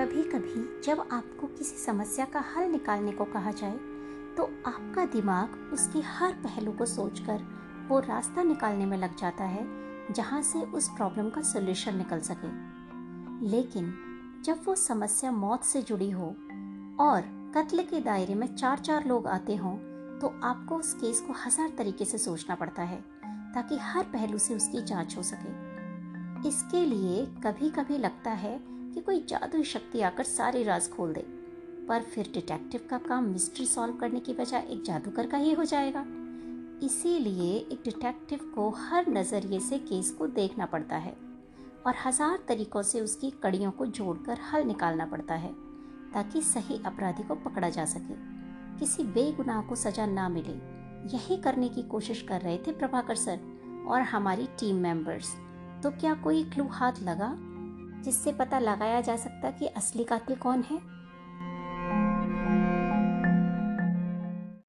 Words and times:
कभी 0.00 0.22
कभी 0.24 0.80
जब 0.84 1.00
आपको 1.12 1.46
किसी 1.46 1.76
समस्या 1.76 2.24
का 2.24 2.40
हल 2.46 2.70
निकालने 2.70 3.12
को 3.12 3.24
कहा 3.24 3.50
जाए 3.52 3.72
तो 4.36 4.44
आपका 4.66 5.04
दिमाग 5.04 5.72
उसके 5.72 6.00
हर 6.08 6.32
पहलू 6.44 6.72
को 6.72 6.86
सोचकर 6.86 7.42
वो 7.88 7.98
रास्ता 8.00 8.42
निकालने 8.42 8.86
में 8.86 8.96
लग 8.98 9.16
जाता 9.16 9.44
है, 9.44 9.66
जहाँ 10.12 10.40
से 10.42 10.60
उस 10.60 10.88
प्रॉब्लम 10.88 11.28
का 11.30 11.42
सोल्यूशन 11.42 11.96
निकल 11.96 12.20
सके। 12.20 12.48
लेकिन 13.46 13.92
जब 14.44 14.62
वो 14.66 14.74
समस्या 14.76 15.32
मौत 15.32 15.64
से 15.64 15.82
जुड़ी 15.82 16.10
हो 16.10 16.28
और 17.00 17.28
कत्ल 17.56 17.82
के 17.82 18.00
दायरे 18.00 18.34
में 18.34 18.46
चार 18.56 18.78
चार 18.78 19.06
लोग 19.06 19.26
आते 19.26 19.56
हों 19.56 19.76
तो 20.20 20.32
आपको 20.44 20.76
उस 20.76 20.94
केस 20.94 21.20
को 21.20 21.34
हज़ार 21.44 21.72
तरीके 21.78 22.04
से 22.04 22.18
सोचना 22.18 22.54
पड़ता 22.54 22.82
है, 22.82 23.00
ताकि 23.54 23.78
हर 23.82 24.04
पहलू 24.12 24.38
से 24.38 24.56
उसकी 24.56 24.82
जाँच 24.84 25.16
हो 25.16 25.22
सके। 25.24 26.48
इसके 26.48 26.84
लिए 26.86 27.24
कभी 27.44 27.70
कभी 27.70 27.98
लगता 27.98 28.30
है 28.38 28.58
कि 28.94 29.00
कोई 29.00 29.24
जादुई 29.28 29.62
शक्ति 29.64 30.00
आकर 30.00 30.24
सारे 30.24 30.62
राज 30.62 30.88
खोल 30.90 31.12
दे। 31.12 31.24
पर 31.88 32.02
फिर 32.04 32.30
डिटेक्टिव 32.34 32.86
का 32.90 32.98
काम 32.98 33.24
मिस्ट्री 33.24 33.66
सॉल्व 33.66 33.94
करने 33.94 34.20
की 34.20 34.32
बजाय 34.34 34.66
एक 34.70 34.82
जादूगर 34.84 35.26
का 35.26 35.38
ही 35.38 35.52
हो 35.52 35.64
जाएगा। 35.64 36.04
इसीलिए 36.82 37.54
एक 37.54 37.82
डिटेक्टिव 37.84 38.40
को 38.54 38.68
हर 38.78 39.08
नज़रिए 39.08 39.60
से 39.60 39.78
केस 39.80 40.10
को 40.10 40.26
देखना 40.28 40.66
पड़ता 40.66 40.96
है 40.96 41.14
और 41.86 41.94
हज़ार 42.06 42.38
तरीकों 42.48 42.82
से 42.82 43.00
उसकी 43.00 43.30
कड़ियों 43.42 43.70
को 43.70 43.86
जोड़कर 43.88 44.38
हल 44.42 44.64
निकालना 44.64 45.06
पड़ता 45.06 45.34
है, 45.34 45.52
ताकि 46.14 46.42
सही 46.42 46.80
अपराधी 46.86 47.22
को 47.22 47.34
पकड़ा 47.40 47.68
जा 47.68 47.84
सके। 47.86 48.14
किसी 48.78 49.04
बेगुनाह 49.04 49.60
को 49.62 49.76
सजा 49.76 50.06
ना 50.06 50.28
मिले। 50.28 50.52
यही 51.08 51.36
करने 51.36 51.68
की 51.68 51.82
कोशिश 51.82 52.22
कर 52.22 52.40
रहे 52.40 52.56
थे 52.58 52.72
प्रभाकर 52.72 53.14
सर 53.16 53.40
और 53.88 54.00
हमारी 54.02 54.46
टीम 54.60 54.76
मेंबर्स। 54.76 55.34
तो 55.82 55.90
क्या 55.90 56.14
कोई 56.14 56.42
क्लू 56.44 56.66
हाथ 56.70 57.02
लगा? 57.02 57.28
जिससे 58.04 58.32
पता 58.32 58.58
लगाया 58.58 59.00
जा 59.00 59.16
सकता 59.16 59.50
कि 59.58 59.66
असली 59.76 60.04
कातिल 60.04 60.36
कौन 60.46 60.62
है 60.70 60.80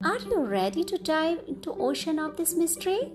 Are 0.02 0.20
you 0.30 0.38
ready 0.52 0.84
to 0.84 0.98
dive 0.98 1.42
into 1.48 1.74
ocean 1.88 2.18
of 2.20 2.36
this 2.38 2.54
mystery? 2.56 3.12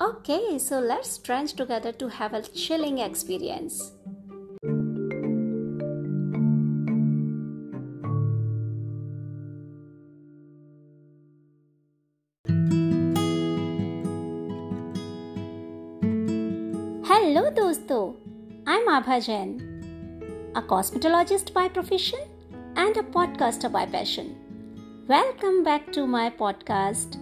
Okay, 0.00 0.58
so 0.58 0.78
let's 0.78 1.18
trench 1.18 1.54
together 1.54 1.92
to 1.92 2.08
have 2.08 2.32
a 2.32 2.42
chilling 2.42 2.98
experience. 2.98 3.92
I'm 18.95 18.95
Abha 18.95 19.15
Jain, 19.23 19.49
a 20.55 20.61
cosmetologist 20.61 21.51
by 21.53 21.67
profession 21.67 22.21
and 22.77 22.95
a 22.95 23.03
podcaster 23.15 23.69
by 23.69 23.85
passion. 23.85 24.29
Welcome 25.09 25.61
back 25.65 25.91
to 25.91 26.07
my 26.07 26.29
podcast, 26.29 27.17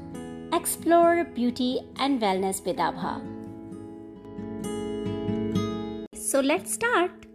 Explore 0.53 1.23
Beauty 1.23 1.79
and 1.97 2.21
Wellness 2.21 2.63
with 2.63 2.77
Abha. 2.77 3.15
So 6.13 6.39
let's 6.39 6.71
start. 6.71 7.25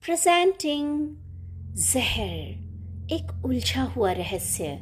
Presenting 0.00 0.88
जहर 1.90 3.12
एक 3.18 3.44
उलझा 3.44 3.82
हुआ 3.96 4.12
रहस्य 4.22 4.72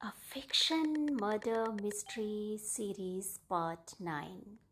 A 0.00 0.12
fiction 0.34 1.16
murder 1.22 1.62
mystery 1.84 2.58
series 2.74 3.34
part 3.50 3.98
9 4.00 4.64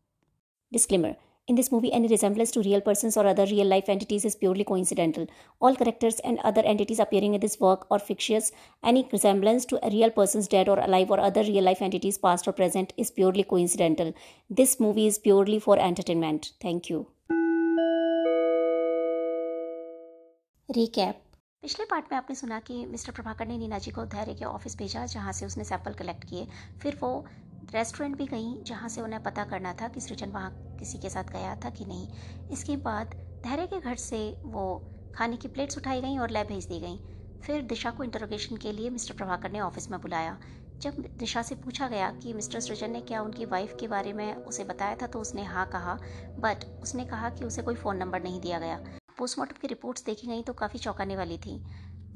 Disclaimer 0.71 1.15
In 1.45 1.55
this 1.55 1.73
movie, 1.73 1.91
any 1.91 2.07
resemblance 2.07 2.51
to 2.51 2.61
real 2.61 2.79
persons 2.79 3.17
or 3.17 3.27
other 3.27 3.45
real 3.45 3.67
life 3.67 3.89
entities 3.89 4.23
is 4.23 4.33
purely 4.33 4.63
coincidental. 4.63 5.27
All 5.59 5.75
characters 5.75 6.21
and 6.21 6.39
other 6.39 6.61
entities 6.61 6.99
appearing 6.99 7.33
in 7.33 7.41
this 7.41 7.59
work 7.59 7.85
are 7.91 7.99
fictitious. 7.99 8.53
Any 8.81 9.09
resemblance 9.11 9.65
to 9.65 9.85
a 9.85 9.89
real 9.89 10.09
persons 10.09 10.47
dead 10.47 10.69
or 10.69 10.79
alive 10.79 11.11
or 11.11 11.19
other 11.19 11.43
real 11.43 11.65
life 11.65 11.81
entities 11.81 12.17
past 12.17 12.47
or 12.47 12.53
present 12.53 12.93
is 12.95 13.11
purely 13.11 13.43
coincidental. 13.43 14.13
This 14.49 14.79
movie 14.79 15.05
is 15.05 15.19
purely 15.19 15.59
for 15.59 15.77
entertainment. 15.77 16.53
Thank 16.61 16.89
you. 16.89 17.07
Recap 20.73 21.15
पिछले 21.63 21.85
part 21.85 22.05
में 22.11 22.17
आपने 22.17 22.35
सुना 22.35 22.59
कि 22.59 22.85
mister 22.85 23.11
Prabhakar 23.11 23.47
ने 23.47 23.57
नीना 23.57 23.77
जी 23.79 23.91
को 23.91 24.03
धैर्य 24.13 24.33
के 24.35 24.45
office 24.45 24.75
भेजा 24.77 25.05
जहाँ 25.05 25.31
से 25.33 25.45
उसने 25.45 25.63
सैंपल 25.63 25.93
कलेक्ट 25.99 26.23
किए 26.29 26.47
फिर 26.81 26.97
वो 27.01 27.11
रेस्टोरेंट 27.68 28.16
भी 28.16 28.26
गई 28.26 28.54
जहाँ 28.66 28.88
से 28.88 29.00
उन्हें 29.00 29.20
पता 29.22 29.44
करना 29.44 29.72
था 29.72 29.88
कि 29.88 30.00
सृजन 30.00 30.30
वहाँ 30.30 30.50
किसी 30.78 30.98
के 30.98 31.08
साथ 31.10 31.32
गया 31.32 31.54
था 31.64 31.70
कि 31.70 31.84
नहीं। 31.84 32.06
इसके 32.50 32.76
बाद 32.76 33.14
धैर्य 33.44 33.66
के 33.66 33.80
घर 33.80 33.96
से 33.96 34.20
वो 34.46 34.64
खाने 35.14 35.36
की 35.36 35.48
प्लेट्स 35.48 35.78
उठाई 35.78 36.00
गई 36.00 36.18
और 36.18 36.30
लैब 36.30 36.46
भेज 36.46 36.66
दी 36.66 36.78
गई। 36.80 37.00
फिर 37.42 37.62
दिशा 37.62 37.90
को 37.90 38.04
इंटरोगेशन 38.04 38.56
के 38.56 38.72
लिए 38.72 38.90
मिस्टर 38.90 39.14
प्रभाकर 39.14 39.50
ने 39.50 39.60
ऑफ़िस 39.60 39.90
में 39.90 40.00
बुलाया। 40.00 40.36
जब 40.80 40.94
दिशा 41.18 41.42
से 41.42 41.54
पूछा 41.54 41.88
गया 41.88 42.10
कि 42.22 42.32
मिस्टर 42.32 42.60
सृजन 42.60 42.90
ने 42.90 43.00
क्या 43.00 43.22
उनकी 43.22 43.44
वाइफ 43.44 43.74
के 43.80 43.88
बारे 43.88 44.12
में 44.12 44.34
उसे 44.36 44.64
बताया 44.64 44.94
था 44.94 45.06
तो 45.06 45.20
उसने 45.20 45.44
हाँ 45.44 45.64
कहा 45.66 45.98
बट 46.38 46.64
उसने 46.82 47.04
कहा 47.04 47.28
कि 47.28 47.44
उसे 47.44 47.62
कोई 47.62 47.74
फ़ोन 47.74 47.96
नंबर 47.96 48.22
नहीं 48.22 48.40
दिया 48.40 48.58
गया। 48.58 48.78
पोस्टमार्टम 49.18 49.56
की 49.60 49.68
रिपोर्ट्स 49.68 50.04
देखी 50.04 50.26
गई 50.26 50.42
तो 50.42 50.52
काफ़ी 50.52 50.78
चौंकाने 50.78 51.16
वाली 51.16 51.36
थी। 51.36 51.60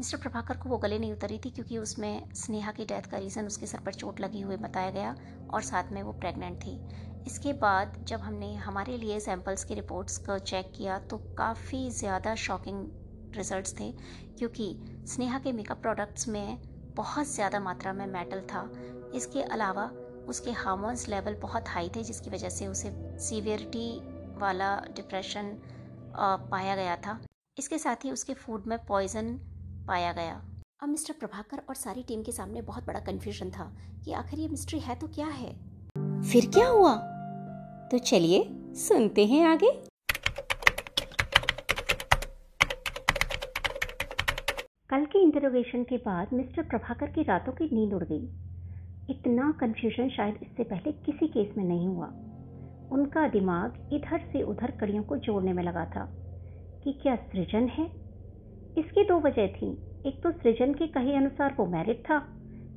मिस्टर 0.02 0.18
प्रभाकर 0.18 0.56
को 0.56 0.68
वो 0.68 0.76
गले 0.78 0.98
नहीं 0.98 1.12
उतरी 1.12 1.36
थी 1.38 1.50
क्योंकि 1.50 1.76
उसमें 1.78 2.32
स्नेहा 2.34 2.70
की 2.72 2.84
डेथ 2.84 3.02
का 3.10 3.18
रीज़न 3.18 3.46
उसके 3.46 3.66
सर 3.66 3.80
पर 3.80 3.94
चोट 3.94 4.20
लगी 4.20 4.40
हुई 4.40 4.56
बताया 4.56 4.90
गया 4.90 5.14
और 5.50 5.62
साथ 5.62 5.92
में 5.92 6.02
वो 6.02 6.12
प्रेग्नेंट 6.14 6.56
थी। 6.60 6.72
इसके 7.26 7.52
बाद 7.58 7.94
जब 8.08 8.20
हमने 8.20 8.52
हमारे 8.54 8.96
लिए 8.96 9.18
सैम्पल्स 9.20 9.64
की 9.64 9.74
रिपोर्ट्स 9.74 10.16
को 10.18 10.38
चेक 10.40 10.72
किया 10.76 10.98
तो 11.10 11.18
काफ़ी 11.38 11.90
ज़्यादा 11.90 12.34
शॉकिंग 12.36 13.36
रिजल्ट्स 13.36 13.74
थे 13.80 13.90
क्योंकि 14.38 14.66
स्नेहा 15.08 15.38
के 15.38 15.52
मेकअप 15.52 15.82
प्रोडक्ट्स 15.82 16.28
में 16.28 16.58
बहुत 16.96 17.26
ज़्यादा 17.28 17.60
मात्रा 17.60 17.92
में 17.92 18.06
मेटल 18.08 18.40
था। 18.52 18.68
इसके 19.14 19.42
अलावा 19.44 19.84
उसके 20.28 20.50
हार्मोन्स 20.54 21.08
लेवल 21.08 21.38
बहुत 21.42 21.68
हाई 21.68 21.90
थे, 21.96 22.02
जिसकी 22.02 22.30
वजह 22.30 22.48
से 22.48 22.66
उसे 22.66 22.92
सीवियरिटी 23.20 23.88
वाला 24.40 24.74
डिप्रेशन 24.96 25.56
पाया 26.16 26.76
गया 26.76 26.96
था। 26.96 27.18
इसके 27.56 27.78
साथ 27.78 28.04
ही 28.04 28.10
उसके 28.10 28.34
फ़ूड 28.34 28.66
में 28.66 28.78
पॉइजन 28.86 29.34
पाया 29.88 30.12
गया। 30.12 30.42
अब 30.82 30.88
मिस्टर 30.88 31.14
प्रभाकर 31.18 31.62
और 31.68 31.74
सारी 31.74 32.02
टीम 32.02 32.22
के 32.22 32.32
सामने 32.32 32.62
बहुत 32.62 32.86
बड़ा 32.86 33.00
कंफ्यूजन 33.00 33.50
था 33.50 33.76
कि 34.04 34.12
आखिर 34.12 34.38
ये 34.38 34.48
मिस्ट्री 34.48 34.78
है 34.78 34.94
तो 34.94 35.08
क्या 35.08 35.26
है? 35.26 35.52
फिर 36.22 36.46
क्या 36.46 36.68
हुआ? 36.68 36.94
तो 37.92 37.98
चलिए 37.98 38.50
सुनते 38.74 39.26
हैं 39.26 39.46
आगे। 39.46 39.70
कल 44.90 45.04
के 45.04 45.22
इंटरोगेशन 45.22 45.82
के 45.82 45.96
बाद 45.96 46.32
मिस्टर 46.32 46.62
प्रभाकर 46.62 47.06
की 47.06 47.22
रातों 47.22 47.52
की 47.52 47.64
नींद 47.64 47.94
उड़ 47.94 48.04
गई। 48.04 48.24
इतना 49.10 49.52
कंफ्यूजन 49.60 50.08
शायद 50.08 50.38
इससे 50.42 50.64
पहले 50.64 50.92
किसी 50.92 51.28
केस 51.28 51.54
में 51.56 51.64
नहीं 51.64 51.86
हुआ। 51.86 52.06
उनका 52.92 53.28
दिमाग 53.28 53.88
इधर 53.92 54.18
से 54.32 54.42
उधर 54.42 54.70
कड़ियों 54.70 55.02
को 55.02 55.16
जोड़ने 55.16 55.52
में 55.52 55.62
लगा 55.62 55.84
था 55.84 56.04
कि 56.84 56.92
क्या 56.92 57.16
सृजन 57.16 57.68
है? 57.68 58.01
इसकी 58.78 59.04
दो 59.04 59.18
वजह 59.20 59.46
थी। 59.46 59.70
एक 60.06 60.22
तो 60.22 60.30
सृजन 60.32 60.72
के 60.74 60.86
कहे 60.86 61.16
अनुसार 61.16 61.54
वो 61.58 61.66
मैरिड 61.66 61.98
था, 62.00 62.18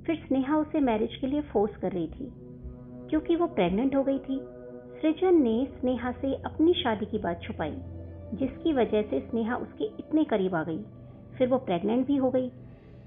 फिर 0.06 0.16
स्नेहा 0.18 0.58
उसे 0.58 0.80
मैरिज 0.80 1.16
के 1.16 1.28
लिए 1.28 1.42
फोर्स 1.44 1.78
कर 1.78 1.92
रही 1.92 2.08
थी, 2.08 2.32
क्योंकि 3.10 3.36
वो 3.36 3.48
प्रेग्नेंट 3.48 3.96
हो 3.96 4.04
गई 4.04 4.18
थी। 4.20 4.40
सृजन 5.02 5.42
ने 5.42 5.56
स्नेहा 5.72 6.12
से 6.12 6.34
अपनी 6.46 6.74
शादी 6.74 7.06
की 7.06 7.18
बात 7.18 7.42
छुपाई, 7.44 7.76
जिसकी 8.34 8.74
वजह 8.74 9.02
से 9.02 9.20
स्नेहा 9.20 9.56
उसके 9.56 9.86
इतने 10.00 10.24
करीब 10.24 10.56
आ 10.56 10.64
गई, 10.64 10.80
फिर 11.38 11.48
वो 11.48 11.58
प्रेग्नेंट 11.58 12.06
भी 12.08 12.16
हो 12.16 12.30
गई। 12.30 12.50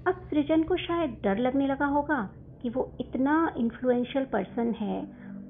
अब 0.07 0.21
सृजन 0.29 0.63
को 0.63 0.75
शायद 0.77 1.17
डर 1.23 1.37
लगने 1.37 1.67
लगा 1.67 1.85
होगा 1.85 2.21
कि 2.61 2.69
वो 2.69 2.89
इतना 2.99 3.53
इन्फ्लुएंशियल 3.57 4.25
पर्सन 4.25 4.71
है, 4.71 5.01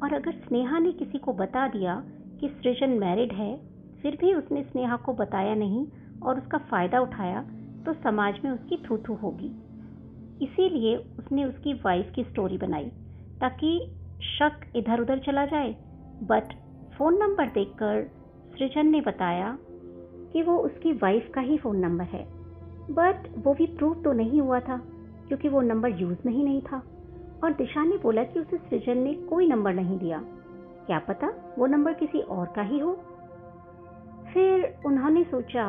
और 0.03 0.13
अगर 0.13 0.31
स्नेहा 0.39 0.79
ने 0.79 0.91
किसी 0.91 1.17
को 1.17 1.33
बता 1.33 1.67
दिया 1.67 1.95
कि 2.39 2.47
सृजन 2.49 2.89
मैरिड 2.99 3.33
है, 3.33 3.55
फिर 4.01 4.17
भी 4.21 4.33
उसने 4.33 4.63
स्नेहा 4.63 4.95
को 4.95 5.13
बताया 5.13 5.55
नहीं 5.55 5.85
और 6.23 6.39
उसका 6.39 6.57
फ़ायदा 6.57 6.99
उठाया 6.99 7.41
तो 7.85 7.93
समाज 7.93 8.39
में 8.45 8.51
उसकी 8.51 8.77
थू 8.89 8.97
थू 8.97 9.13
होगी। 9.13 9.51
इसीलिए 10.41 10.95
उसने 11.19 11.45
उसकी 11.45 11.73
वाइफ 11.85 12.11
की 12.15 12.23
स्टोरी 12.23 12.57
बनाई, 12.57 12.89
ताकि 13.41 13.79
शक 14.29 14.65
इधर 14.75 15.01
उधर 15.01 15.19
चला 15.19 15.45
जाए। 15.45 15.71
बट 16.23 16.53
फ़ोन 16.97 17.17
नंबर 17.17 17.47
देखकर 17.47 18.03
सृजन 18.57 18.87
ने 18.87 19.01
बताया 19.01 19.57
कि 20.33 20.41
वो 20.41 20.57
उसकी 20.57 20.93
वाइफ 20.93 21.31
का 21.35 21.41
ही 21.41 21.57
फ़ोन 21.57 21.77
नंबर 21.77 22.05
है। 22.05 22.23
बट 22.91 23.27
वो 23.37 23.53
भी 23.53 23.65
प्रूव 23.67 24.01
तो 24.03 24.13
नहीं 24.13 24.41
हुआ 24.41 24.59
था, 24.59 24.77
क्योंकि 25.27 25.49
वो 25.49 25.61
नंबर 25.61 25.89
यूज़ 25.89 26.17
नहीं 26.25 26.43
नहीं 26.43 26.61
था। 26.61 26.81
और 27.43 27.53
दिशा 27.53 27.83
ने 27.83 27.97
बोला 27.97 28.23
कि 28.23 28.39
उसे 28.39 28.57
सृजन 28.57 28.97
ने 28.97 29.13
कोई 29.13 29.47
नंबर 29.47 29.73
नहीं 29.73 29.97
दिया। 29.99 30.21
क्या 30.85 30.99
पता 30.99 31.27
वो 31.57 31.65
नंबर 31.65 31.93
किसी 31.93 32.19
और 32.19 32.45
का 32.45 32.61
ही 32.61 32.79
हो। 32.79 32.93
फिर 34.33 34.79
उन्होंने 34.85 35.23
सोचा 35.23 35.65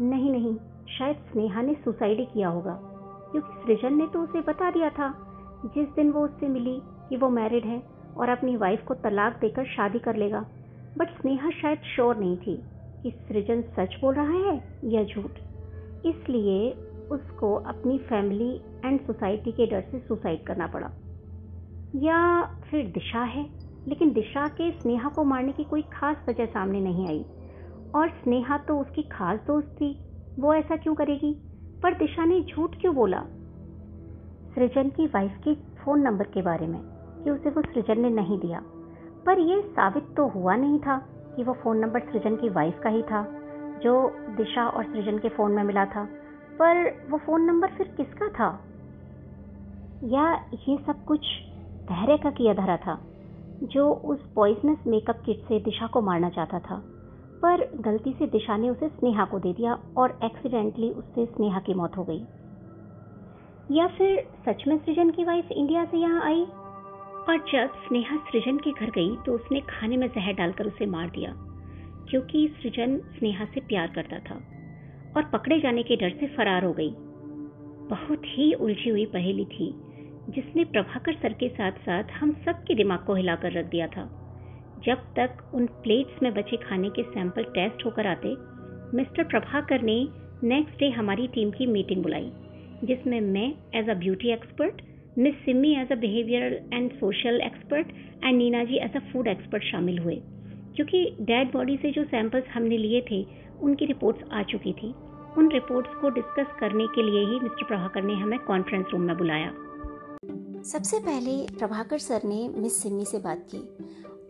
नहीं 0.00 0.30
नहीं, 0.30 0.56
शायद 0.98 1.16
स्नेहा 1.16 1.62
ने 1.62 1.74
सुसाइड 1.74 2.32
किया 2.32 2.48
होगा। 2.48 2.80
क्योंकि 3.32 3.66
सृजन 3.66 3.96
ने 3.96 4.06
तो 4.06 4.22
उसे 4.22 4.40
बता 4.40 4.70
दिया 4.70 4.90
था, 4.90 5.28
जिस 5.74 5.88
दिन 5.88 6.10
वो 6.10 6.20
उससे 6.20 6.48
मिली 6.48 6.82
कि 7.08 7.16
वो 7.16 7.28
मैरिड 7.28 7.64
है 7.64 7.82
और 8.16 8.28
अपनी 8.28 8.56
वाइफ 8.56 8.84
को 8.84 8.94
तलाक 8.94 9.38
देकर 9.40 9.64
शादी 9.64 9.98
कर 9.98 10.16
लेगा। 10.16 10.46
बट 10.98 11.20
स्नेहा 11.20 11.50
शायद 11.50 11.78
श्योर 11.78 12.16
नहीं 12.16 12.36
थी 12.36 12.62
कि 13.02 13.10
सृजन 13.10 13.62
सच 13.62 13.96
बोल 14.00 14.14
रहा 14.14 14.32
है 14.32 14.80
या 14.84 15.04
झूठ। 15.04 15.30
इसलिए 16.06 16.70
उसको 17.10 17.54
अपनी 17.54 17.98
फैमिली 17.98 18.60
एंड 18.84 19.00
सोसाइटी 19.00 19.52
के 19.52 19.66
डर 19.66 19.80
से 19.80 19.98
सुसाइड 19.98 20.42
करना 20.42 20.66
पड़ा। 20.66 20.90
या 21.94 22.42
फिर 22.42 22.86
दिशा 22.86 23.22
है, 23.22 23.46
लेकिन 23.88 24.12
दिशा 24.12 24.48
के 24.48 24.70
स्नेहा 24.70 25.08
को 25.08 25.24
मारने 25.24 25.52
की 25.52 25.64
कोई 25.64 25.82
खास 25.82 26.16
वजह 26.28 26.46
सामने 26.46 26.80
नहीं 26.80 27.08
आई। 27.08 27.24
और 27.94 28.08
स्नेहा 28.08 28.58
तो 28.58 28.78
उसकी 28.78 29.02
खास 29.02 29.40
दोस्त 29.46 29.68
थी। 29.68 30.04
वो 30.38 30.54
ऐसा 30.54 30.76
क्यों 30.76 30.94
करेगी? 30.94 31.42
पर 31.82 31.94
दिशा 31.94 32.24
ने 32.24 32.40
झूठ 32.40 32.80
क्यों 32.80 32.94
बोला? 32.94 33.22
सृजन 34.54 34.90
की 34.90 35.06
वाइफ 35.06 35.32
के 35.44 35.54
फ़ोन 35.54 36.00
नंबर 36.00 36.24
के 36.24 36.42
बारे 36.42 36.66
में, 36.66 36.80
कि 37.24 37.30
उसे 37.30 37.50
वो 37.50 37.62
सृजन 37.62 38.00
ने 38.00 38.10
नहीं 38.10 38.38
दिया। 38.38 38.62
पर 39.26 39.38
यह 39.38 39.60
साबित 39.60 40.04
तो 40.16 40.28
हुआ 40.28 40.56
नहीं 40.56 40.78
था 40.78 40.98
कि 41.36 41.42
वो 41.42 41.52
फ़ोन 41.52 41.78
नंबर 41.78 42.00
सृजन 42.00 42.36
की 42.36 42.48
वाइफ 42.48 42.80
का 42.82 42.90
ही 42.90 43.02
था, 43.02 43.34
जो 43.82 44.16
दिशा 44.36 44.68
और 44.68 44.84
सृजन 44.84 45.18
के 45.18 45.28
फ़ोन 45.28 45.52
में 45.52 45.64
मिला 45.64 45.84
था। 45.84 46.04
पर 46.58 46.90
वो 47.10 47.18
फ़ोन 47.18 47.42
नंबर 47.42 47.68
फिर 47.68 47.94
किसका 47.96 48.28
था? 48.28 48.64
या 50.04 50.34
ये 50.68 50.78
सब 50.86 51.04
कुछ 51.04 51.20
धैर्य 51.82 52.16
का 52.16 52.30
किया 52.30 52.54
धरा 52.54 52.76
था, 52.76 53.00
जो 53.62 53.90
उस 53.90 54.32
पॉइजनस 54.34 54.78
मेकअप 54.86 55.22
किट 55.26 55.38
से 55.38 55.60
दिशा 55.60 55.86
को 55.86 56.00
मारना 56.00 56.30
चाहता 56.30 56.58
था? 56.58 56.91
पर 57.42 57.64
गलती 57.80 58.12
से 58.12 58.26
दिशा 58.28 58.56
ने 58.56 58.68
उसे 58.70 58.88
स्नेहा 58.88 59.24
को 59.24 59.38
दे 59.38 59.52
दिया 59.52 59.74
और 59.96 60.18
एक्सीडेंटली 60.24 60.90
उससे 60.92 61.24
स्नेहा 61.26 61.60
की 61.60 61.74
मौत 61.74 61.96
हो 61.96 62.04
गई। 62.04 62.20
या 63.70 63.86
फिर 63.88 64.20
सच 64.46 64.62
में 64.68 64.76
सृजन 64.78 65.10
की 65.10 65.24
वाइफ 65.24 65.48
इंडिया 65.52 65.84
से 65.84 65.98
यहाँ 65.98 66.22
आई? 66.24 66.44
और 67.22 67.38
जब 67.52 67.74
स्नेहा 67.78 68.16
सृजन 68.30 68.56
के 68.58 68.70
घर 68.72 68.90
गई 68.90 69.16
तो 69.26 69.32
उसने 69.32 69.60
खाने 69.60 69.96
में 69.96 70.06
जहर 70.08 70.32
डालकर 70.32 70.66
उसे 70.66 70.86
मार 70.86 71.10
दिया, 71.10 71.32
क्योंकि 72.10 72.46
सृजन 72.62 72.98
स्नेहा 73.18 73.44
से 73.44 73.60
प्यार 73.60 73.92
करता 73.94 74.18
था 74.20 74.40
और 75.16 75.30
पकड़े 75.32 75.60
जाने 75.60 75.82
के 75.82 75.96
डर 75.96 76.16
से 76.20 76.26
फरार 76.36 76.64
हो 76.64 76.72
गई। 76.72 76.90
बहुत 77.88 78.22
ही 78.26 78.52
उलझी 78.54 78.90
हुई 78.90 79.04
पहेली 79.06 79.44
थी, 79.44 79.72
जिसने 80.28 80.64
प्रभाकर 80.64 81.14
सर 81.14 81.32
के 81.32 81.48
साथ 81.50 81.78
साथ 81.80 82.10
हम 82.12 82.32
सबके 82.44 82.74
दिमाग 82.74 83.04
को 83.06 83.14
हिलाकर 83.14 83.52
रख 83.52 83.70
दिया 83.70 83.86
था। 83.86 84.08
जब 84.86 85.02
तक 85.16 85.50
उन 85.54 85.66
प्लेट्स 85.82 86.22
में 86.22 86.32
बचे 86.34 86.56
खाने 86.58 86.88
के 86.90 87.02
सैंपल 87.04 87.44
टेस्ट 87.54 87.84
होकर 87.86 88.06
आते, 88.06 88.34
मिस्टर 88.96 89.24
प्रभाकर 89.24 89.82
ने 89.82 89.96
नेक्स्ट 90.44 90.78
डे 90.78 90.88
हमारी 90.90 91.26
टीम 91.26 91.50
की 91.50 91.66
मीटिंग 91.66 92.02
बुलाई, 92.02 92.30
जिसमें 92.84 93.20
मैं 93.20 93.48
as 93.74 93.88
a 93.90 93.94
beauty 93.94 94.32
expert 94.32 94.82
miss 95.18 95.34
Simi 95.44 95.72
as 95.76 95.92
a 95.92 95.94
behavioural 95.94 96.58
and 96.72 96.90
social 96.92 97.40
expert 97.40 97.88
and 98.24 98.36
Neena 98.38 98.64
ji 98.64 98.76
as 98.76 98.96
a 98.96 99.00
food 99.12 99.28
expert 99.28 99.62
शामिल 99.62 99.98
हुए, 99.98 100.16
क्योंकि 100.76 101.04
डेड 101.20 101.52
बॉडी 101.52 101.76
से 101.76 101.90
जो 101.90 102.04
सैंपल्स 102.04 102.48
हमने 102.48 102.76
लिए 102.78 103.00
थे, 103.10 103.24
उनकी 103.60 103.86
रिपोर्ट्स 103.86 104.30
आ 104.32 104.42
चुकी 104.42 104.72
थी। 104.72 104.94
उन 105.38 105.50
रिपोर्ट्स 105.52 105.94
को 106.00 106.08
डिस्कस 106.10 106.56
करने 106.60 106.86
के 106.86 107.02
लिए 107.02 107.24
ही 107.26 107.38
मिस्टर 107.40 107.64
प्रभाकर 107.64 108.02
ने 108.02 108.14
हमें 108.14 108.38
कॉन्फ्रेंस 108.38 108.86
रूम 108.92 109.02
में 109.02 109.16
बुलाया। 109.16 109.52
सबसे 110.64 110.98
पहले 110.98 111.32
प्रभाकर 111.58 111.98
सर 111.98 112.28
ने 112.28 112.48
मिस 112.56 112.82
सिमी 112.82 113.04
से 113.04 113.18
बात 113.18 113.46
की। 113.54 113.58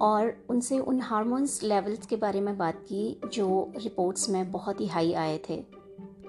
और 0.03 0.33
उनसे 0.51 0.79
उन 0.79 1.01
हार्मोन्स 1.01 1.63
लेवल्स 1.63 2.07
के 2.07 2.17
बारे 2.17 2.41
में 2.41 2.57
बात 2.59 2.81
की 2.89 3.05
जो 3.35 3.47
रिपोर्ट्स 3.77 4.29
में 4.31 4.51
बहुत 4.53 4.81
ही 4.81 4.87
हाई 4.97 5.13
आए 5.25 5.39
थे 5.49 5.63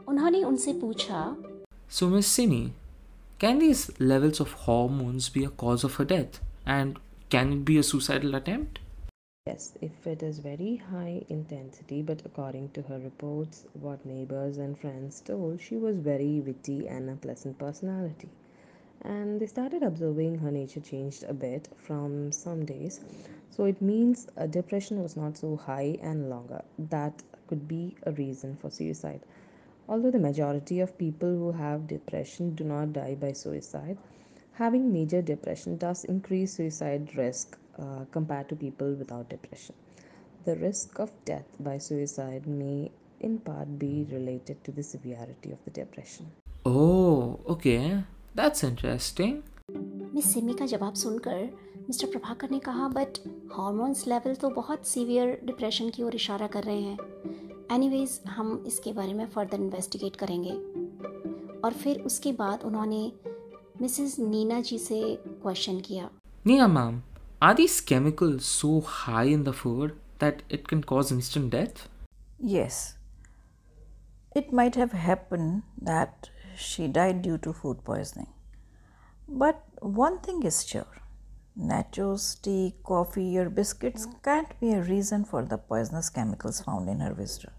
उन्होंने 0.07 0.43
उनसे 0.43 0.73
पूछा 0.81 1.25
So, 1.95 2.07
Miss 2.11 2.27
Simi, 2.35 2.73
can 3.39 3.59
these 3.59 3.81
levels 4.11 4.39
of 4.39 4.53
hormones 4.67 5.29
be 5.29 5.43
a 5.43 5.49
cause 5.63 5.83
of 5.83 5.97
her 5.99 6.05
death? 6.11 6.39
And 6.75 6.97
can 7.29 7.51
it 7.53 7.65
be 7.65 7.77
a 7.77 7.83
suicidal 7.83 8.35
attempt? 8.35 8.79
Yes, 9.47 9.67
if 9.81 10.07
it 10.07 10.23
is 10.23 10.39
very 10.39 10.71
high 10.91 11.25
intensity, 11.29 12.01
but 12.01 12.21
according 12.25 12.69
to 12.77 12.81
her 12.83 12.99
reports, 12.99 13.63
what 13.73 14.05
neighbors 14.05 14.57
and 14.57 14.79
friends 14.79 15.19
told, 15.21 15.61
she 15.61 15.75
was 15.75 15.97
very 15.97 16.39
witty 16.39 16.87
and 16.87 17.09
a 17.09 17.15
pleasant 17.27 17.59
personality. 17.59 18.29
And 19.03 19.39
they 19.39 19.47
started 19.47 19.83
observing 19.83 20.39
her 20.39 20.51
nature 20.51 20.79
changed 20.79 21.23
a 21.27 21.33
bit 21.33 21.67
from 21.77 22.31
some 22.31 22.65
days. 22.65 23.01
So 23.49 23.65
it 23.65 23.81
means 23.81 24.27
a 24.37 24.47
depression 24.47 25.01
was 25.01 25.15
not 25.15 25.37
so 25.37 25.55
high 25.57 25.97
and 26.01 26.29
longer. 26.29 26.63
That 26.79 27.21
could 27.47 27.67
be 27.67 27.95
a 28.03 28.11
reason 28.13 28.55
for 28.55 28.69
suicide. 28.69 29.21
Although 29.89 30.11
the 30.11 30.19
majority 30.19 30.79
of 30.79 30.97
people 30.97 31.29
who 31.29 31.51
have 31.51 31.87
depression 31.87 32.55
do 32.55 32.63
not 32.63 32.93
die 32.93 33.15
by 33.15 33.33
suicide, 33.33 33.97
having 34.53 34.93
major 34.93 35.21
depression 35.21 35.77
does 35.77 36.05
increase 36.05 36.53
suicide 36.53 37.15
risk 37.17 37.57
uh, 37.77 38.05
compared 38.11 38.47
to 38.49 38.55
people 38.55 38.93
without 38.93 39.29
depression. 39.29 39.75
The 40.45 40.55
risk 40.55 40.99
of 40.99 41.11
death 41.25 41.45
by 41.59 41.77
suicide 41.77 42.47
may 42.47 42.91
in 43.19 43.39
part 43.39 43.77
be 43.79 44.07
related 44.11 44.63
to 44.63 44.71
the 44.71 44.83
severity 44.83 45.51
of 45.51 45.63
the 45.65 45.71
depression. 45.71 46.31
Oh, 46.65 47.39
okay. 47.47 48.03
That's 48.35 48.63
interesting. 48.63 49.41
Miss 50.15 50.33
Simi 50.33 50.53
का 50.53 50.65
जवाब 50.65 50.93
सुनकर 50.93 51.43
mister 51.87 52.07
Prabhakar 52.07 52.49
ने 52.51 52.59
कहा 52.59 52.87
but 52.87 53.17
hormones 53.53 54.05
level 54.07 54.35
तो 54.41 54.49
बहुत 54.49 54.87
severe 54.87 55.39
depression 55.45 55.89
की 55.89 56.03
ओर 56.03 56.15
इशारा 56.15 56.47
कर 56.55 56.63
रहे 56.63 56.81
हैं 56.81 56.97
एनीवेज 57.75 58.19
हम 58.29 58.63
इसके 58.67 58.93
बारे 58.93 59.13
में 59.13 59.25
फर्दर 59.35 59.61
इन्वेस्टिगेट 59.61 60.15
करेंगे 60.15 60.51
और 61.65 61.73
फिर 61.73 62.01
उसके 62.11 62.31
बाद 62.41 62.63
उन्होंने 62.65 63.01
मिसेस 63.81 64.17
नीना 64.19 64.61
जी 64.61 64.77
से 64.79 65.01
क्वेश्चन 65.25 65.79
किया 65.79 66.09
Neena 66.47 66.67
ma'am 66.67 67.01
are 67.43 67.55
these 67.55 67.79
chemicals 67.87 68.51
so 68.57 68.73
high 68.89 69.27
in 69.29 69.41
the 69.43 69.55
food 69.61 69.95
that 70.19 70.43
it 70.49 70.67
can 70.67 70.83
cause 70.91 71.11
instant 71.11 71.49
death? 71.51 71.87
Yes. 72.51 72.95
It 74.35 74.53
might 74.53 74.75
have 74.75 74.93
happened 74.93 75.63
that 75.81 76.29
she 76.57 76.87
died 76.87 77.21
due 77.21 77.37
to 77.39 77.53
food 77.53 77.83
poisoning. 77.83 78.27
But 79.27 79.63
one 79.81 80.19
thing 80.19 80.43
is 80.43 80.65
sure 80.65 80.87
nachos, 81.57 82.41
tea, 82.41 82.75
coffee, 82.83 83.37
or 83.37 83.49
biscuits 83.49 84.07
can't 84.23 84.59
be 84.59 84.71
a 84.73 84.81
reason 84.81 85.25
for 85.25 85.43
the 85.43 85.57
poisonous 85.57 86.09
chemicals 86.09 86.61
found 86.61 86.89
in 86.89 86.99
her 86.99 87.13
visitor. 87.13 87.53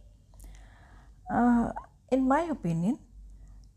Uh, 1.31 1.73
in 2.11 2.27
my 2.27 2.43
opinion, 2.43 2.99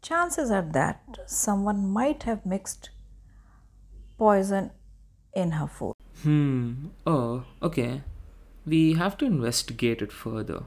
chances 0.02 0.52
are 0.52 0.62
that 0.74 1.18
someone 1.28 1.88
might 1.88 2.24
have 2.24 2.46
mixed 2.46 2.92
poison 4.18 4.72
in 5.34 5.52
her 5.52 5.68
food. 5.68 5.94
Hmm. 6.24 6.88
Oh, 7.06 7.46
okay. 7.62 8.04
We 8.66 8.94
have 8.94 9.18
to 9.18 9.26
investigate 9.26 10.02
it 10.02 10.12
further. 10.12 10.64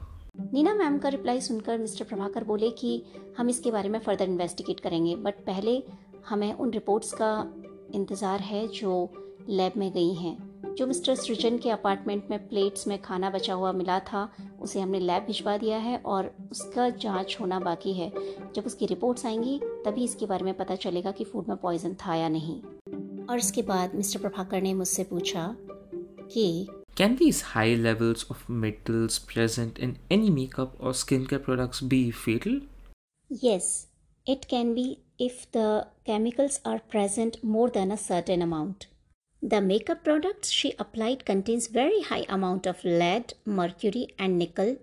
Neena 0.52 0.72
ma'am 0.74 0.98
का 0.98 1.08
reply 1.08 1.40
सुनकर 1.40 1.78
mister 1.78 2.04
Prabhakar 2.04 2.44
बोले 2.44 2.70
कि 2.70 3.02
हम 3.38 3.48
इसके 3.48 3.70
बारे 3.70 3.88
में 3.88 3.98
further 3.98 4.24
investigate 4.24 4.80
करेंगे, 4.80 5.14
but 5.16 5.34
पहले 5.34 5.82
हमें 6.28 6.52
उन 6.52 6.70
रिपोर्ट्स 6.70 7.12
का 7.12 7.52
इंतज़ार 7.94 8.40
है 8.40 8.66
जो 8.68 9.08
लैब 9.48 9.72
में 9.76 9.90
गई 9.92 10.14
हैं। 10.14 10.74
जो 10.74 10.86
मिस्टर 10.86 11.14
सृजन 11.14 11.58
के 11.58 11.70
अपार्टमेंट 11.70 12.30
में 12.30 12.48
प्लेट्स 12.48 12.86
में 12.88 13.00
खाना 13.02 13.30
बचा 13.30 13.54
हुआ 13.54 13.72
मिला 13.72 13.98
था, 14.00 14.28
उसे 14.60 14.80
हमने 14.80 15.00
लैब 15.00 15.22
भिजवा 15.22 15.56
दिया 15.56 15.78
है 15.78 15.96
और 15.96 16.32
उसका 16.52 16.88
जाँच 16.88 17.36
होना 17.40 17.60
बाकी 17.60 17.92
है। 17.92 18.12
जब 18.54 18.66
उसकी 18.66 18.86
रिपोर्ट्स 18.86 19.26
आएँगी, 19.26 19.58
तभी 19.84 20.04
इसके 20.04 20.26
बारे 20.26 20.44
में 20.44 20.54
पता 20.54 20.74
चलेगा 20.74 21.10
कि 21.10 21.24
फ़ूड 21.24 21.48
में 21.48 21.56
पॉइजन 21.56 21.94
था 21.94 22.14
या 22.14 22.28
नहीं। 22.28 22.60
और 23.26 23.38
इसके 23.38 23.62
बाद 23.62 23.94
मिस्टर 23.94 24.20
प्रभाकर 24.20 24.62
ने 24.62 24.74
मुझसे 24.74 25.04
पूछा 25.04 25.46
कि 26.32 26.68
Can 27.00 27.16
these 27.16 27.40
high 27.56 27.76
levels 27.76 28.24
of 28.24 28.46
metals 28.46 29.18
present 29.18 29.78
in 29.78 29.96
any 30.10 30.28
makeup 30.28 30.74
or 30.78 30.90
skincare 30.92 31.42
products 31.42 31.80
be 31.80 32.10
fatal? 32.10 32.60
Yes, 33.30 33.86
it 34.26 34.48
can 34.48 34.74
be 34.74 34.98
if 35.18 35.50
the 35.50 35.86
chemicals 36.04 36.60
are 36.62 36.80
present 36.80 37.42
more 37.42 37.70
than 37.70 37.90
a 37.90 37.96
certain 37.96 38.42
amount. 38.42 38.88
The 39.40 39.62
makeup 39.62 40.04
products 40.04 40.50
she 40.50 40.74
applied 40.78 41.24
contains 41.24 41.68
very 41.68 42.02
high 42.02 42.26
amount 42.28 42.66
of 42.66 42.84
lead, 42.84 43.32
mercury 43.46 44.08
and 44.18 44.38
nickel 44.38 44.76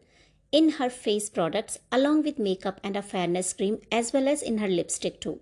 in 0.51 0.69
her 0.79 0.89
face 0.89 1.29
products 1.29 1.77
along 1.91 2.23
with 2.23 2.39
makeup 2.39 2.81
and 2.83 2.95
a 2.95 3.03
fairness 3.03 3.53
cream 3.53 3.77
as 3.91 4.11
well 4.11 4.27
as 4.27 4.41
in 4.41 4.57
her 4.57 4.67
lipstick 4.67 5.21
too. 5.21 5.39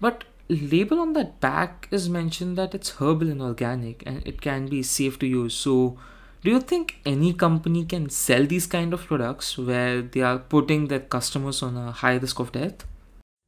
But 0.00 0.22
label 0.48 1.00
on 1.00 1.12
that 1.14 1.40
pack 1.40 1.88
is 1.90 2.08
mentioned 2.08 2.58
that 2.58 2.74
it's 2.74 2.90
herbal 2.90 3.30
and 3.30 3.42
organic 3.42 4.02
and 4.06 4.26
it 4.26 4.40
can 4.40 4.66
be 4.66 4.82
safe 4.82 5.18
to 5.20 5.26
use. 5.26 5.54
So 5.54 5.98
do 6.42 6.50
you 6.50 6.60
think 6.60 7.00
any 7.06 7.32
company 7.32 7.84
can 7.84 8.10
sell 8.10 8.44
these 8.44 8.66
kind 8.66 8.92
of 8.92 9.06
products 9.06 9.56
where 9.56 10.02
they 10.02 10.22
are 10.22 10.38
putting 10.38 10.88
their 10.88 11.00
customers 11.00 11.62
on 11.62 11.76
a 11.76 11.92
high 11.92 12.16
risk 12.16 12.40
of 12.40 12.52
death? 12.52 12.84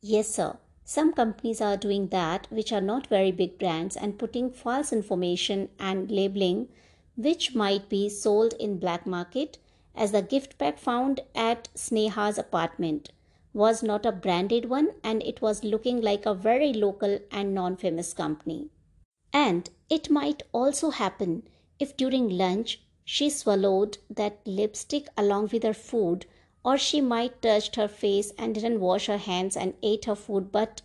Yes, 0.01 0.29
sir. 0.29 0.57
Some 0.85 1.13
companies 1.15 1.61
are 1.61 1.77
doing 1.77 2.09
that, 2.09 2.47
which 2.51 2.71
are 2.71 2.81
not 2.81 3.07
very 3.07 3.33
big 3.33 3.59
brands, 3.59 3.97
and 3.97 4.19
putting 4.19 4.51
false 4.51 4.93
information 4.93 5.71
and 5.79 6.11
labeling, 6.11 6.69
which 7.17 7.55
might 7.55 7.89
be 7.89 8.09
sold 8.09 8.53
in 8.61 8.79
black 8.79 9.07
market, 9.07 9.59
as 9.95 10.13
the 10.13 10.21
gift 10.23 10.59
pack 10.59 10.79
found 10.79 11.21
at 11.35 11.69
Sneha's 11.75 12.39
apartment 12.39 13.11
was 13.55 13.85
not 13.85 14.05
a 14.05 14.13
branded 14.13 14.69
one 14.69 14.91
and 15.05 15.23
it 15.23 15.41
was 15.41 15.65
looking 15.65 16.01
like 16.01 16.27
a 16.27 16.35
very 16.35 16.73
local 16.73 17.21
and 17.31 17.55
non 17.55 17.77
famous 17.77 18.13
company. 18.13 18.69
And 19.33 19.71
it 19.89 20.11
might 20.11 20.43
also 20.53 20.91
happen 20.91 21.45
if 21.79 21.97
during 21.97 22.29
lunch 22.29 22.83
she 23.05 23.31
swallowed 23.31 23.99
that 24.11 24.41
lipstick 24.47 25.07
along 25.17 25.51
with 25.53 25.63
her 25.63 25.75
food, 25.75 26.27
or 26.65 26.77
she 26.77 27.01
might 27.01 27.43
touched 27.43 27.77
her 27.77 27.89
face 27.89 28.33
and 28.39 28.55
didn't 28.55 28.81
wash 28.81 29.07
her 29.07 29.19
hands 29.19 29.57
and 29.57 29.75
ate 29.83 30.07
her 30.07 30.15
food, 30.15 30.51
but 30.51 30.83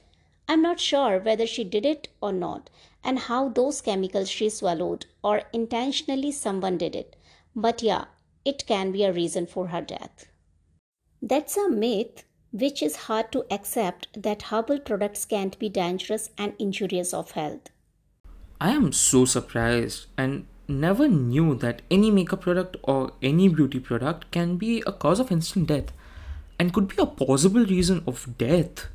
I'm 0.48 0.62
not 0.62 0.80
sure 0.80 1.20
whether 1.20 1.48
she 1.48 1.64
did 1.64 1.86
it 1.86 2.10
or 2.22 2.34
not, 2.34 2.70
and 3.04 3.20
how 3.20 3.50
those 3.50 3.82
chemicals 3.82 4.30
she 4.30 4.50
swallowed, 4.50 5.06
or 5.24 5.44
intentionally 5.54 6.32
someone 6.32 6.78
did 6.78 6.96
it. 6.96 7.16
But 7.56 7.82
yeah, 7.82 8.06
it 8.44 8.68
can 8.68 8.92
be 8.92 9.04
a 9.04 9.14
reason 9.14 9.48
for 9.48 9.68
her 9.68 9.82
death. 9.82 10.28
That's 11.22 11.56
a 11.56 11.70
myth 11.70 12.24
which 12.53 12.83
is 12.83 12.97
hard 13.07 13.31
to 13.33 13.45
accept 13.51 14.23
that 14.23 14.43
herbal 14.43 14.81
products 14.81 15.25
can't 15.25 15.59
be 15.59 15.69
dangerous 15.69 16.31
and 16.39 16.53
injurious 16.59 17.13
of 17.13 17.33
health. 17.33 17.71
I 18.61 18.71
am 18.71 18.93
so 18.93 19.25
surprised 19.25 20.07
and 20.17 20.47
never 20.69 21.09
knew 21.09 21.55
that 21.57 21.83
any 21.91 22.11
makeup 22.11 22.43
product 22.43 22.77
or 22.83 23.13
any 23.23 23.49
beauty 23.49 23.81
product 23.81 24.31
can 24.31 24.57
be 24.57 24.83
a 24.87 24.93
cause 24.93 25.21
of 25.21 25.33
instant 25.33 25.69
death 25.69 25.93
and 26.59 26.73
could 26.73 26.89
be 26.89 26.97
a 26.99 27.07
possible 27.07 27.65
reason 27.67 28.03
of 28.07 28.27
death. 28.39 28.89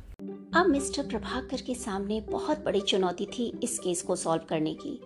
अब 0.54 0.66
mister 0.66 1.06
Prabhakar 1.08 1.60
के 1.66 1.74
सामने 1.74 2.20
बहुत 2.30 2.64
बड़ी 2.64 2.80
चुनौती 2.80 3.26
थी 3.34 3.52
इस 3.62 3.78
case 3.78 4.02
को 4.02 4.16
solve 4.16 4.42
करने 4.48 4.74
की 4.74 4.98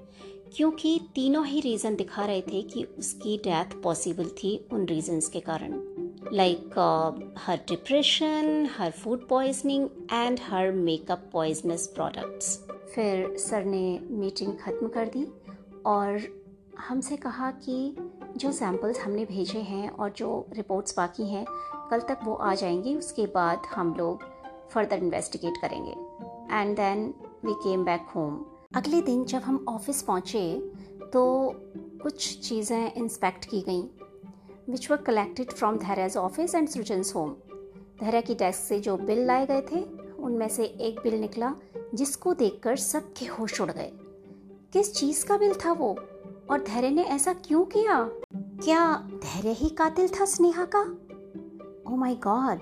क्योंकि 0.56 0.98
तीनों 1.14 1.44
ही 1.46 1.60
रीजन 1.60 1.96
दिखा 1.96 2.24
रहे 2.26 2.40
थे 2.42 2.62
कि 2.72 2.84
उसकी 2.98 3.36
डेथ 3.44 3.74
पॉसिबल 3.82 4.28
थी 4.38 4.56
उन 4.72 4.86
रीजंस 4.88 5.28
के 5.28 5.40
कारण 5.40 5.72
लाइक 6.33 7.35
हर 7.37 7.57
डिप्रेशन 7.57 8.67
हर 8.77 8.91
फ़ूड 8.91 9.27
पॉइजनिंग 9.27 9.89
एंड 10.13 10.39
हर 10.41 10.71
मेकअप 10.71 11.29
पॉइजनस 11.33 11.87
प्रोडक्ट्स 11.87 12.57
फिर 12.95 13.37
सर 13.37 13.65
ने 13.65 13.99
मीटिंग 14.11 14.53
ख़त्म 14.57 14.87
कर 14.87 15.07
दी 15.07 15.25
और 15.85 16.19
हमसे 16.79 17.17
कहा 17.17 17.51
कि 17.51 17.95
जो 18.37 18.51
सैम्पल्स 18.51 18.99
हमने 18.99 19.25
भेजे 19.25 19.59
हैं 19.59 19.89
और 19.89 20.09
जो 20.09 20.45
रिपोर्ट्स 20.53 20.97
बाकी 20.97 21.23
हैं, 21.23 21.45
कल 21.91 21.99
तक 21.99 22.19
वो 22.23 22.33
आ 22.33 22.53
जाएँगी, 22.55 22.95
उसके 22.95 23.25
बाद 23.25 23.61
हम 23.75 23.93
लोग 23.93 24.23
फर्दर 24.71 24.97
इन्वेस्टिगेट 24.97 25.53
करेंगे। 25.61 25.91
And 26.55 26.75
then 26.75 27.13
we 27.45 27.53
came 27.53 27.83
back 27.85 28.07
home 28.15 28.45
अगले 28.75 29.01
दिन 29.01 29.23
जब 29.25 29.41
हम 29.41 29.65
ऑफ़िस 29.69 30.01
पहुँचे 30.01 30.71
तो 31.13 31.53
कुछ 32.03 32.39
चीज़ें 32.39 32.93
इंस्पेक्ट 32.93 33.45
की 33.45 33.61
गई। 33.61 33.81
Which 34.69 34.91
were 34.91 34.97
collected 34.97 35.51
from 35.51 35.77
Dhairya's 35.77 36.17
office 36.17 36.55
and 36.55 36.69
Srijan's 36.69 37.15
home 37.15 37.29
Dhairya 37.99 38.21
की 38.21 38.35
डेस्क 38.35 38.59
से 38.59 38.79
जो 38.79 38.97
बिल 38.97 39.25
लाए 39.25 39.45
गए 39.45 39.61
थे 39.61 39.81
उनमें 40.13 40.47
से 40.47 40.63
एक 40.63 40.99
बिल 40.99 41.15
निकला 41.15 41.55
जिसको 41.93 42.33
देखकर 42.33 42.75
सबके 42.75 43.25
होश 43.25 43.61
उड़ 43.61 43.71
गए 43.71 43.91
किस 44.73 44.93
चीज़ 44.95 45.25
का 45.25 45.37
बिल 45.37 45.53
था 45.53 45.71
वो 45.71 45.99
और 46.49 46.61
धैर्य 46.61 46.89
ने 46.89 47.03
ऐसा 47.03 47.33
क्यों 47.33 47.65
किया 47.65 48.09
क्या 48.35 48.97
धैर्य 48.97 49.49
ही 49.49 49.69
कातिल 49.69 50.07
था 50.07 50.25
स्नेहा 50.25 50.67
का 50.75 50.81
ओ 51.91 51.95
माय 51.95 52.15
गॉड 52.15 52.59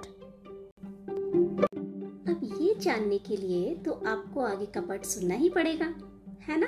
अब 2.29 2.57
ये 2.61 2.75
जानने 2.79 3.17
के 3.17 3.37
लिए 3.37 3.75
तो 3.75 3.91
आपको 3.91 4.41
आगे 4.41 4.65
का 4.65 4.81
पार्ट 4.81 5.05
सुनना 5.05 5.33
ही 5.33 5.49
पड़ेगा, 5.49 5.93
है 6.47 6.59
ना? 6.59 6.67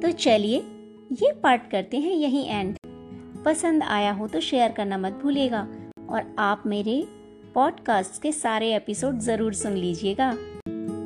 तो 0.00 0.12
चलिए, 0.12 0.58
ये 1.12 1.32
पार्ट 1.32 1.70
करते 1.70 1.96
हैं 1.96 2.12
यही 2.12 2.44
एंड 2.44 2.78
पसंद 3.44 3.82
आया 3.82 4.12
हो 4.12 4.26
तो 4.28 4.40
शेयर 4.40 4.72
करना 4.72 4.98
मत 4.98 5.12
भूलिएगा। 5.22 5.66
और 6.10 6.34
आप 6.38 6.62
मेरे 6.66 7.02
पॉडकास्ट 7.54 8.20
के 8.22 8.32
सारे 8.32 8.74
एपिसोड 8.76 9.18
ज़रूर 9.20 9.54
सुन 9.54 9.72
लीजिएगा। 9.72 10.30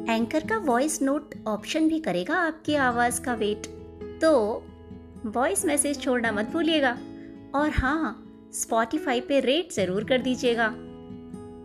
एंकर 0.08 0.46
का 0.48 0.56
वॉइस 0.64 1.00
नोट 1.02 1.34
ऑप्शन 1.48 1.88
भी 1.88 1.98
करेगा 2.00 2.36
आपकी 2.36 2.74
आवाज़ 2.76 3.20
का 3.22 3.34
वेट 3.34 3.66
तो 4.22 4.32
वॉइस 5.26 5.64
मैसेज 5.64 6.00
छोड़ना 6.00 6.32
मत 6.32 6.50
भूलिएगा। 6.52 6.96
और 7.54 7.70
हाँ 7.70 8.20
स्पॉटिफाई 8.54 9.20
पे 9.20 9.40
रेट 9.40 9.72
ज़रूर 9.72 10.04
कर 10.04 10.22
दीजिएगा। 10.22 10.70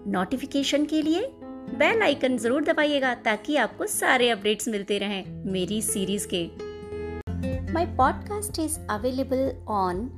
नोटिफिकेशन 0.07 0.85
के 0.85 1.01
लिए 1.01 1.27
बेल 1.71 2.01
आइकन 2.01 2.37
ज़रूर 2.37 2.63
दबाइएगा 2.63 3.13
ताकि 3.25 3.55
आपको 3.57 3.85
सारे 3.87 4.29
अपडेट्स 4.29 4.67
मिलते 4.67 4.97
रहें 4.97 5.51
मेरी 5.51 5.81
सीरीज़ 5.81 6.27
के। 6.33 6.45
My 7.73 7.85
podcast 7.97 8.59
is 8.59 8.79
available 8.89 9.51
on 9.67 10.09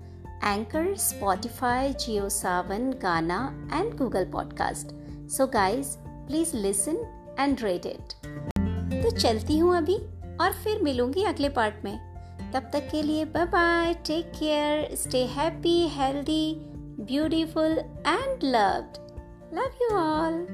anchor 0.43 0.95
Spotify 0.97 1.93
Jio 1.93 2.29
Saavn 2.29 2.91
Gaana 2.91 3.69
and 3.73 3.97
Google 3.97 4.25
podcast 4.25 4.87
so 5.29 5.47
guys 5.47 5.97
please 5.99 6.55
listen 6.57 6.95
and 7.39 7.57
rate 7.61 7.85
it 7.85 8.13
तो 9.03 9.11
चलती 9.11 9.57
हूँ 9.57 9.77
अभी, 9.77 9.95
और 10.41 10.53
फिर 10.53 10.81
मिलूँगी 10.81 11.23
अगले 11.23 11.49
पार्ट 11.49 11.75
में। 11.83 11.97
तब 12.53 12.69
तक 12.73 12.89
के 12.91 13.01
लिए 13.01 13.25
bye 13.25 13.45
bye 13.45 13.93
take 13.93 14.31
care 14.39 14.95
stay 14.95 15.25
happy 15.25 15.87
healthy 15.87 16.55
beautiful 16.99 17.71
and 18.07 18.39
loved 18.43 18.97
love 19.53 19.71
you 19.81 19.97
all 19.97 20.47